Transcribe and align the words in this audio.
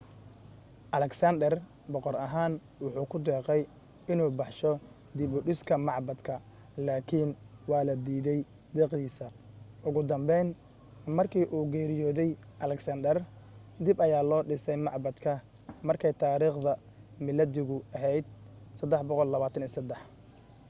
alexander 0.97 1.53
boqor 1.93 2.15
ahaan 2.25 2.53
wuxuu 2.83 3.07
ku 3.11 3.17
deeqay 3.27 3.61
inuu 4.11 4.31
baxsho 4.39 4.71
dib 5.17 5.31
u 5.37 5.45
dhiska 5.47 5.75
macbadka 5.87 6.33
laakiin 6.85 7.29
waa 7.69 7.83
la 7.87 7.93
diidey 8.05 8.39
deeqdiisa 8.75 9.25
ugu 9.87 10.01
dambeyn 10.11 10.47
markii 11.17 11.49
uu 11.55 11.65
geriyoodey 11.73 12.31
alexander 12.65 13.17
dib 13.85 13.97
ayaa 14.05 14.27
loo 14.29 14.41
dhisay 14.49 14.77
macbadka 14.87 15.31
markay 15.87 16.13
taariikhda 16.21 16.71
miilaadigu 17.23 17.77
ahayd323 17.97 19.89